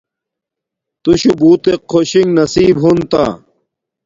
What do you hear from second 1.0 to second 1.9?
تو شو بوتک